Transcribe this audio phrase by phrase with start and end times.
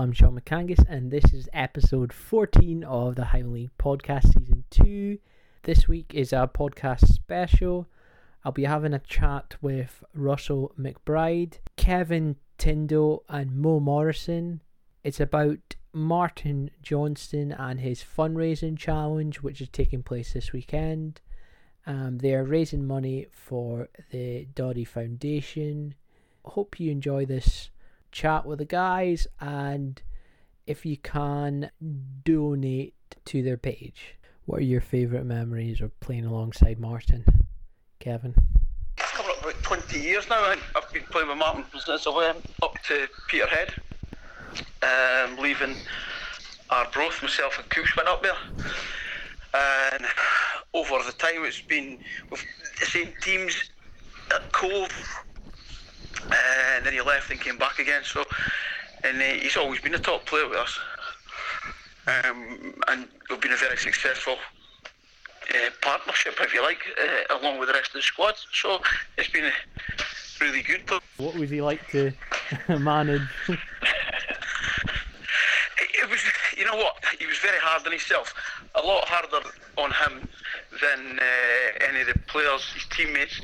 [0.00, 5.18] I'm Sean McCangus, and this is episode 14 of the Highland League podcast, season 2.
[5.64, 7.86] This week is our podcast special.
[8.42, 14.62] I'll be having a chat with Russell McBride, Kevin Tindo, and Mo Morrison.
[15.04, 21.20] It's about Martin Johnston and his fundraising challenge, which is taking place this weekend.
[21.86, 25.94] Um, they are raising money for the Doddie Foundation.
[26.46, 27.68] Hope you enjoy this
[28.12, 30.02] chat with the guys and
[30.66, 31.70] if you can
[32.24, 34.16] donate to their page.
[34.46, 37.24] What are your favourite memories of playing alongside Martin?
[37.98, 38.34] Kevin?
[38.98, 42.38] It's coming up about 20 years now, I've been playing with Martin since I went
[42.62, 43.74] up to Peterhead,
[44.82, 45.76] um, leaving
[46.70, 48.36] Arbroath, myself and Cooch went up there.
[49.52, 50.06] And
[50.72, 51.98] over the time it's been
[52.30, 52.44] with
[52.78, 53.70] the same teams
[54.34, 54.90] at Cove,
[56.24, 58.02] and then he left and came back again.
[58.04, 58.24] So,
[59.04, 60.78] and uh, he's always been a top player with us,
[62.06, 64.36] um, and we've been a very successful
[65.54, 68.34] uh, partnership, if you like, uh, along with the rest of the squad.
[68.52, 68.80] So
[69.18, 69.50] it's been
[70.40, 70.82] really good.
[71.16, 72.12] What was he like to
[72.68, 73.22] manage?
[73.48, 73.58] it,
[75.78, 76.20] it was,
[76.56, 78.34] you know what, he was very hard on himself,
[78.74, 79.46] a lot harder
[79.76, 80.28] on him
[80.80, 83.40] than uh, any of the players, his teammates,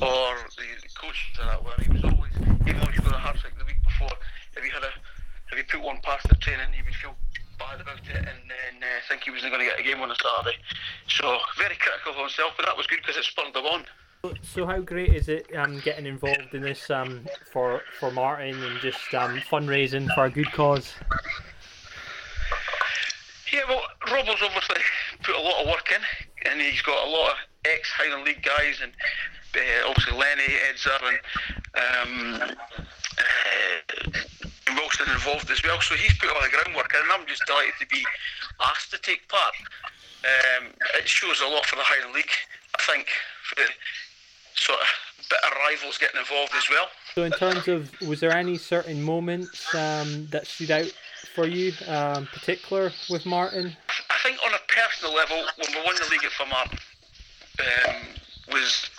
[0.00, 1.72] or the, the coaches that were.
[1.82, 2.19] He was always,
[3.10, 4.16] even though he got a the week before,
[4.56, 4.92] if he had a,
[5.50, 7.14] if he put one past the training, he would feel
[7.58, 10.10] bad about it and then uh, think he wasn't going to get a game on
[10.10, 10.56] a Saturday.
[11.08, 13.84] So very critical of himself, but that was good because it spurred him on.
[14.42, 18.78] So how great is it um, getting involved in this um, for for Martin and
[18.80, 20.92] just um, fundraising for a good cause?
[23.50, 23.80] Yeah, well,
[24.12, 24.82] Rob Robbo's obviously
[25.22, 28.42] put a lot of work in, and he's got a lot of ex Highland League
[28.42, 28.92] guys, and
[29.56, 32.56] uh, obviously Lenny, Edzer, and um,
[33.18, 34.10] uh,
[34.76, 35.80] Wilson involved as well.
[35.80, 38.04] So he's put all the groundwork in, and I'm just delighted to be
[38.60, 39.54] asked to take part.
[40.24, 40.66] Um,
[40.98, 42.30] it shows a lot for the Highland League,
[42.78, 43.06] I think,
[43.42, 43.68] for the
[44.54, 44.86] sort of
[45.30, 46.88] better rivals getting involved as well.
[47.14, 50.92] So, in terms of, was there any certain moments um, that stood out
[51.34, 53.76] for you, um, particular with Martin?
[54.10, 56.78] I think on a personal level, when we won the league at Formartine,
[57.60, 57.96] um,
[58.52, 58.90] was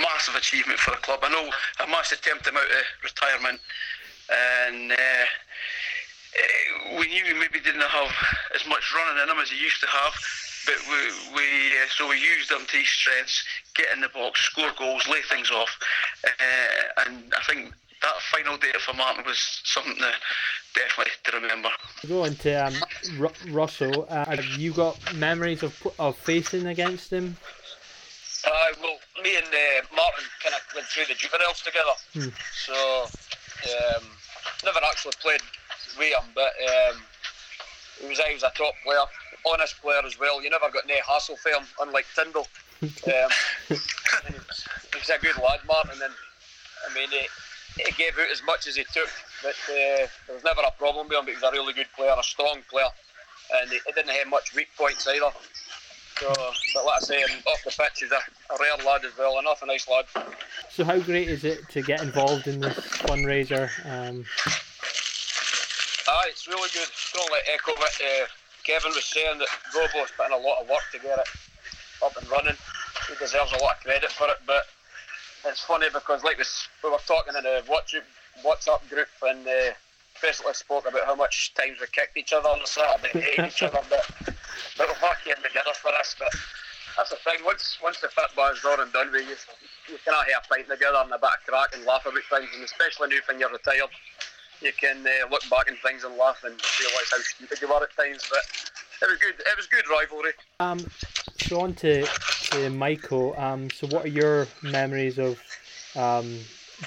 [0.00, 1.20] massive achievement for the club.
[1.22, 3.60] I know I must have tempted him out of retirement,
[4.30, 5.26] and uh,
[6.98, 8.12] we knew he maybe didn't have
[8.54, 10.14] as much running in him as he used to have.
[10.66, 11.44] But we, we
[11.80, 13.44] uh, so we used him to his strengths,
[13.74, 15.70] get in the box, score goals, lay things off,
[16.24, 17.72] uh, and I think
[18.02, 20.12] that final day for Martin was something to,
[20.74, 21.68] definitely to remember.
[22.08, 22.74] Go on to um,
[23.20, 24.06] R- Russell.
[24.08, 27.36] Uh, have you got memories of of facing against him?
[28.46, 28.50] Uh,
[28.80, 31.96] well, me and uh, Martin kind of went through the juveniles together.
[32.14, 32.32] Hmm.
[32.66, 33.06] So,
[33.68, 34.04] um,
[34.64, 35.40] never actually played
[35.98, 37.02] with him, but um,
[38.00, 39.04] he was, he was a top player,
[39.46, 40.42] honest player as well.
[40.42, 42.46] You never got any hassle for him, unlike Tyndall.
[42.82, 43.30] um,
[43.68, 46.14] he's a good lad, Martin, and
[46.88, 47.28] I mean, he,
[47.84, 49.10] he gave out as much as he took,
[49.42, 51.24] but uh, there was never a problem with him.
[51.24, 52.88] But he was a really good player, a strong player,
[53.60, 55.30] and he, he didn't have much weak points either.
[56.20, 56.28] So,
[56.74, 58.16] but like I say, off the pitch, he's a,
[58.52, 60.04] a rare lad as well, an awful nice lad.
[60.68, 63.70] So, how great is it to get involved in this fundraiser?
[63.88, 64.26] Um...
[66.06, 66.88] Ah, it's really good.
[67.14, 68.26] Don't let echo what uh,
[68.64, 71.28] Kevin was saying that Robo's put in a lot of work to get it
[72.04, 72.56] up and running.
[73.08, 74.64] He deserves a lot of credit for it, but
[75.46, 79.72] it's funny because like we were talking in a WhatsApp group and uh,
[80.20, 83.46] basically spoke about how much times we kicked each other on the Saturday and hated
[83.46, 84.04] each other, but,
[84.76, 86.18] but we're back in together for this.
[86.18, 86.32] But
[86.96, 87.44] that's the thing.
[87.44, 89.36] Once once the football's done and done with, you
[89.92, 92.50] you can have a pint together and a bit of crack and laugh about things,
[92.54, 93.90] and especially now when you're retired,
[94.60, 97.82] you can uh, look back on things and laugh and realise how stupid you were
[97.82, 98.26] at times.
[98.30, 98.42] But
[99.02, 99.34] it was good.
[99.38, 100.32] It was good rivalry.
[100.60, 100.78] Um,
[101.38, 103.34] so on to, to Michael.
[103.38, 105.38] Um, so what are your memories of?
[105.96, 106.38] Um,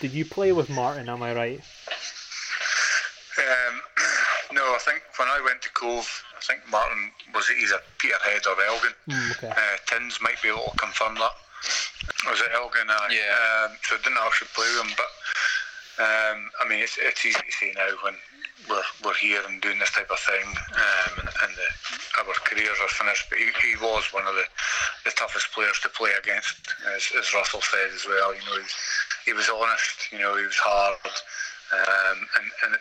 [0.00, 1.08] did you play with Martin?
[1.08, 1.60] Am I right?
[3.38, 3.81] Um, no, I
[4.82, 8.94] think when I went to Cove, I think Martin was either Peterhead or Elgin.
[9.08, 9.50] Mm, okay.
[9.50, 11.34] uh, Tins might be able to confirm that.
[12.26, 12.90] Was it Elgin?
[12.90, 13.30] Uh, yeah.
[13.64, 15.10] Um, so I didn't actually play with him, but
[16.02, 18.14] um, I mean, it's, it's easy to say now when
[18.68, 21.68] we're, we're here and doing this type of thing, um, and, and the,
[22.18, 23.28] our careers are finished.
[23.28, 24.46] But he, he, was one of the,
[25.04, 26.56] the toughest players to play against,
[26.94, 28.34] as, as Russell said as well.
[28.34, 28.74] You know, he was,
[29.26, 30.10] he was honest.
[30.10, 32.72] You know, he was hard, um, and, and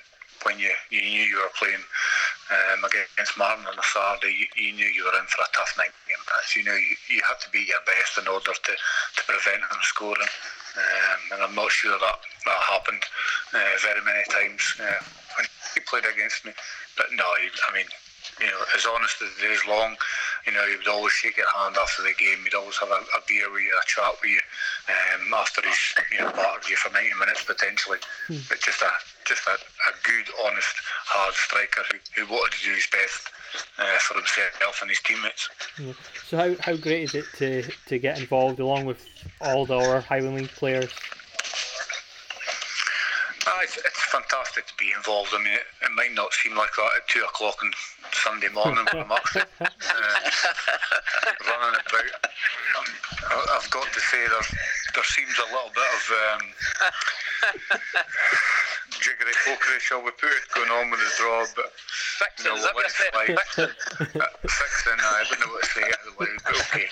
[0.44, 1.84] when you, you knew you were playing
[2.50, 5.74] um, against Martin on a Saturday, you, you, knew you were in for a tough
[5.78, 6.18] night game.
[6.56, 9.82] You knew you, you had to be your best in order to, to prevent him
[9.82, 10.34] scoring.
[10.72, 13.04] Um, and I'm not sure that that happened
[13.54, 14.64] uh, very many times.
[14.80, 15.04] Uh,
[15.38, 16.52] when he played against me.
[16.98, 17.88] But no, I mean,
[18.40, 19.96] you know, as honest as the day's long,
[20.46, 22.44] you know, he would always shake your hand after the game.
[22.44, 24.42] He'd always have a, a beer with you, a chat with you,
[24.90, 28.00] um, after he's you know battered you for ninety minutes potentially.
[28.28, 28.44] Hmm.
[28.50, 28.92] But just a
[29.26, 30.76] just a, a good, honest,
[31.06, 33.30] hard striker who, who wanted to do his best
[33.80, 35.50] uh, for himself and his teammates.
[35.80, 35.94] Yeah.
[36.28, 39.06] So how, how great is it to, to get involved along with
[39.40, 40.92] all the other Highland League players?
[43.48, 45.32] Ah, it's, it's fantastic to be involved.
[45.34, 47.72] I mean, it, it might not seem like that at two o'clock on
[48.14, 49.40] Sunday morning when I'm up uh,
[51.50, 52.12] running about.
[52.78, 52.86] Um,
[53.56, 54.46] I've got to say there
[54.94, 56.04] there seems a little bit of
[56.34, 56.44] um,
[59.02, 61.74] jiggery pokery, shall we put it, going on with the draw, but
[62.22, 64.22] Fixing, is that what I let's like- Fixing.
[64.22, 65.00] uh, fixing.
[65.02, 66.30] I don't know what to say loud, but
[66.70, 66.88] okay.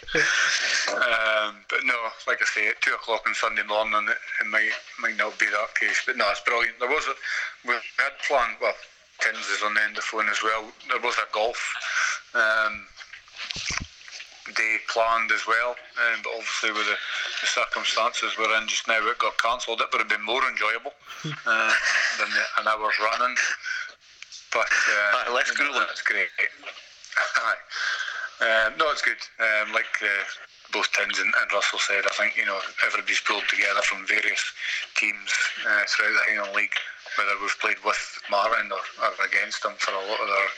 [0.89, 1.93] Um, but no,
[2.27, 5.45] like I say, at two o'clock on Sunday morning, it, it might might not be
[5.45, 6.01] that case.
[6.05, 6.79] But no, it's brilliant.
[6.79, 7.13] There was a
[7.67, 8.57] we had planned.
[8.61, 8.73] Well,
[9.21, 10.65] Tins is on the end of the phone as well.
[10.89, 11.61] There was a golf.
[12.33, 12.87] Um,
[14.55, 16.97] day planned as well, um, but obviously with the,
[17.41, 19.81] the circumstances we're in just now, it got cancelled.
[19.81, 20.93] It would have been more enjoyable
[21.25, 21.73] uh,
[22.19, 23.35] than the, an hour's running.
[24.51, 24.71] But
[25.27, 25.85] uh, less grueling.
[25.87, 26.29] That's great.
[28.39, 29.19] Um, no, it's good.
[29.35, 30.23] Um, like uh,
[30.71, 34.39] both Tins and, and Russell said, I think you know everybody's pulled together from various
[34.95, 35.27] teams
[35.67, 36.79] uh, throughout the Highland League,
[37.17, 37.99] whether we've played with
[38.31, 40.49] Martin or, or against them for a lot of their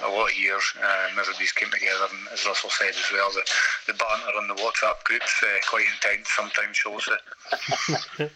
[0.00, 0.64] a lot of years.
[0.78, 3.42] Um, everybody's came together, and as Russell said as well, the,
[3.86, 8.30] the banter on the WhatsApp groups uh, quite intense sometimes shows it.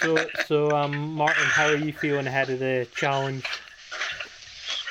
[0.00, 0.16] So
[0.46, 3.44] so um Martin, how are you feeling ahead of the challenge?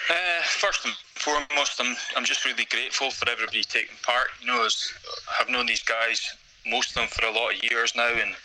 [0.09, 4.27] Uh, first and foremost, I'm I'm just really grateful for everybody taking part.
[4.41, 4.91] You know, as
[5.39, 6.21] I've known these guys,
[6.67, 8.35] most of them for a lot of years now, and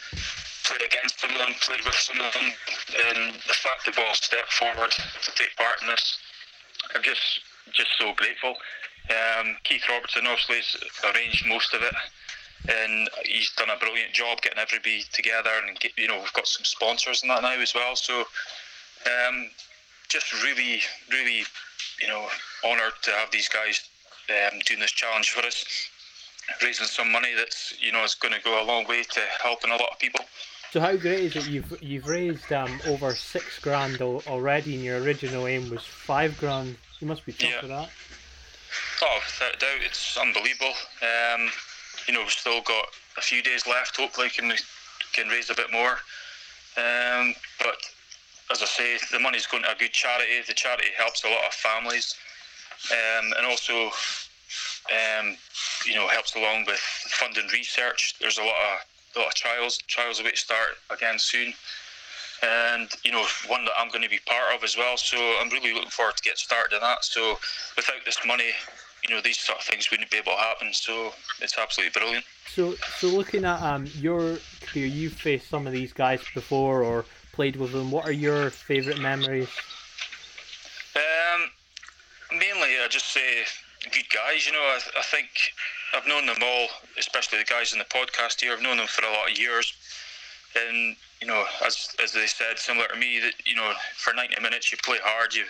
[0.65, 2.53] played against them and played with some of them.
[3.11, 6.19] And the fact they've all stepped forward to take part in this,
[6.95, 7.41] I'm just
[7.73, 8.55] just so grateful.
[9.11, 10.77] Um, Keith Robertson obviously has
[11.15, 11.95] arranged most of it,
[12.69, 15.51] and he's done a brilliant job getting everybody together.
[15.67, 17.97] And get, you know, we've got some sponsors and that now as well.
[17.97, 18.25] So.
[19.07, 19.49] Um,
[20.11, 21.45] just really, really,
[22.03, 22.27] you know,
[22.65, 23.81] honoured to have these guys
[24.29, 25.65] um, doing this challenge for us,
[26.63, 29.71] raising some money that's you know is going to go a long way to helping
[29.71, 30.25] a lot of people.
[30.73, 35.01] So how great is it you've you've raised um over six grand already and your
[35.01, 36.77] original aim was five grand.
[37.01, 37.61] You must be chuffed Yeah.
[37.63, 37.89] with that.
[39.03, 40.75] Oh, without a doubt, it's unbelievable.
[41.03, 41.51] Um,
[42.07, 42.87] you know, we've still got
[43.19, 43.97] a few days left.
[43.97, 44.53] Hopefully, can
[45.13, 45.99] can raise a bit more.
[46.77, 47.77] Um, but
[48.53, 50.41] as I say, the money's going to a good charity.
[50.47, 52.15] The charity helps a lot of families,
[52.93, 53.91] um, and also,
[54.91, 55.37] um,
[55.85, 58.15] you know, helps along with funding research.
[58.21, 58.85] There's a lot of
[59.19, 59.79] lot of trials.
[59.87, 61.53] Trials about start again soon.
[62.43, 64.97] And you know, one that I'm going to be part of as well.
[64.97, 67.05] So I'm really looking forward to get started in that.
[67.05, 67.39] So
[67.77, 68.51] without this money,
[69.07, 70.73] you know, these sort of things wouldn't be able to happen.
[70.73, 72.25] So it's absolutely brilliant.
[72.55, 77.05] So so looking at um your career, you've faced some of these guys before or
[77.33, 77.91] played with them.
[77.91, 79.49] What are your favourite memories?
[80.97, 81.51] Um,
[82.33, 83.45] mainly, I just say
[83.89, 84.47] good guys.
[84.47, 85.29] You know, I, I think
[85.95, 86.69] I've known them all,
[86.99, 88.53] especially the guys in the podcast here.
[88.53, 89.73] I've known them for a lot of years,
[90.55, 94.41] and you know, as as they said, similar to me, that you know, for ninety
[94.41, 95.45] minutes you play hard, you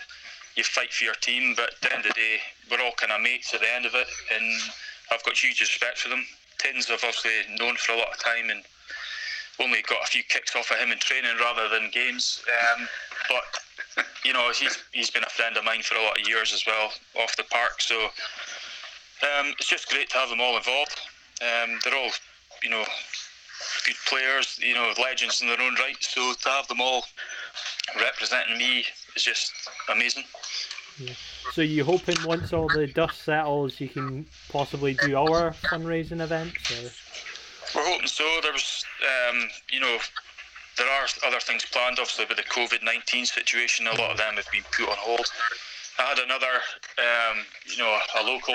[0.57, 2.39] you fight for your team, but at the end of the day,
[2.71, 4.61] we're all kind of mates at the end of it, and
[5.11, 6.25] I've got huge respect for them.
[6.59, 8.63] Tins I've obviously known for a lot of time, and
[9.61, 12.43] only got a few kicks off of him in training rather than games.
[12.49, 12.89] Um,
[13.29, 13.45] but
[14.25, 16.65] you know, he's he's been a friend of mine for a lot of years as
[16.67, 17.81] well off the park.
[17.81, 17.97] So
[19.23, 20.99] um, it's just great to have them all involved.
[21.43, 22.11] Um, they're all,
[22.63, 22.85] you know,
[23.87, 25.97] good players, you know, legends in their own right.
[26.01, 27.05] So to have them all
[27.99, 28.85] representing me
[29.17, 29.53] is just
[29.91, 30.25] amazing.
[31.53, 36.71] So you hoping once all the dust settles, you can possibly do our fundraising events?
[36.71, 36.91] Or?
[37.75, 38.25] We're hoping so.
[38.43, 38.85] There's,
[39.31, 39.99] um, you know,
[40.79, 43.87] there are other things planned, obviously, with the COVID 19 situation.
[43.87, 45.27] A lot of them have been put on hold.
[45.99, 46.61] I had another,
[46.99, 48.55] um, you know, a local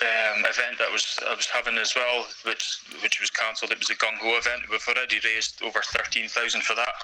[0.00, 3.72] um, event that was I was having as well, which which was cancelled.
[3.72, 4.62] It was a gung ho event.
[4.70, 6.94] We've already raised over thirteen thousand for that.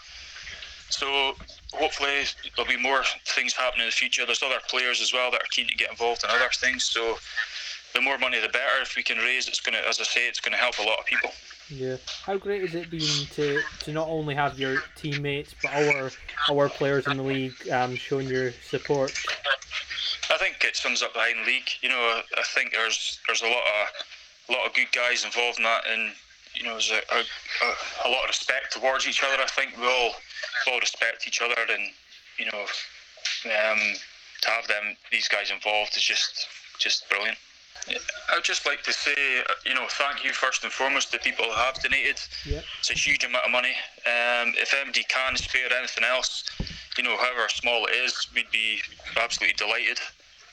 [0.90, 1.34] So
[1.72, 4.24] hopefully there'll be more things happening in the future.
[4.24, 6.84] There's other players as well that are keen to get involved in other things.
[6.84, 7.18] So
[7.94, 8.82] the more money, the better.
[8.82, 11.06] If we can raise, it's gonna, as I say, it's gonna help a lot of
[11.06, 11.30] people.
[11.70, 11.96] Yeah.
[12.26, 16.10] How great has it been to, to not only have your teammates but our
[16.50, 19.12] our players in the league um, showing your support?
[20.30, 21.68] I think it sums up the League.
[21.80, 23.88] You know, I think there's there's a lot of
[24.48, 26.12] a lot of good guys involved in that, and
[26.54, 29.42] you know, there's a, a, a, a lot of respect towards each other.
[29.42, 30.14] I think we all
[30.66, 31.90] we all respect each other, and
[32.38, 33.78] you know, um,
[34.42, 36.46] to have them these guys involved is just
[36.78, 37.38] just brilliant.
[37.86, 41.18] I would just like to say, uh, you know, thank you first and foremost to
[41.18, 42.20] people who have donated.
[42.46, 42.64] Yep.
[42.80, 43.74] It's a huge amount of money.
[44.06, 46.48] Um, if MD can spare anything else,
[46.96, 48.80] you know, however small it is, we'd be
[49.20, 49.98] absolutely delighted.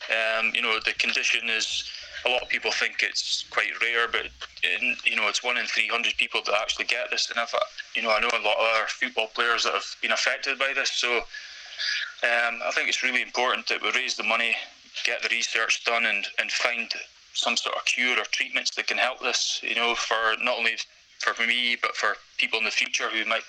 [0.09, 1.89] Um, you know, the condition is
[2.25, 4.27] a lot of people think it's quite rare, but
[4.63, 7.29] in, you know, it's one in 300 people that actually get this.
[7.29, 7.53] And I've,
[7.95, 10.73] you know, I know a lot of our football players that have been affected by
[10.75, 10.91] this.
[10.91, 14.55] So um, I think it's really important that we raise the money,
[15.05, 16.91] get the research done, and, and find
[17.33, 19.59] some sort of cure or treatments that can help this.
[19.63, 20.75] You know, for not only
[21.19, 23.43] for me but for people in the future who might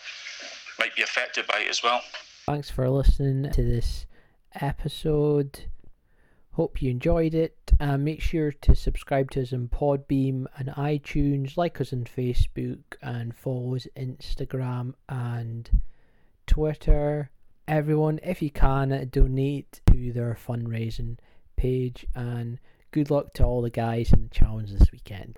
[0.78, 2.00] might be affected by it as well.
[2.46, 4.06] Thanks for listening to this
[4.60, 5.66] episode.
[6.52, 7.56] Hope you enjoyed it.
[7.80, 12.82] Uh, make sure to subscribe to us on Podbean and iTunes, like us on Facebook,
[13.00, 15.80] and follow us Instagram and
[16.46, 17.30] Twitter.
[17.66, 21.16] Everyone, if you can, donate to their fundraising
[21.56, 22.06] page.
[22.14, 22.58] And
[22.90, 25.36] good luck to all the guys in the challenge this weekend.